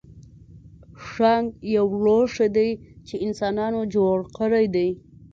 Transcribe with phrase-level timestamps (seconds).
[1.07, 2.69] ښانک یو لوښی دی
[3.07, 4.89] چې انسانانو جوړ کړی دی